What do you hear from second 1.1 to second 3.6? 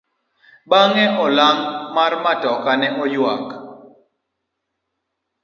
olang' mar matoka ne oyuak.